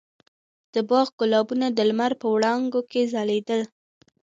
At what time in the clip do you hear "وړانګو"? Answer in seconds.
2.33-2.81